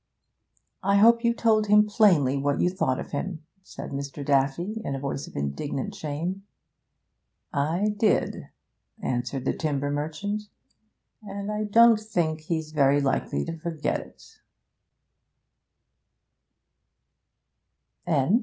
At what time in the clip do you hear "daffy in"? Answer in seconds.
4.25-4.95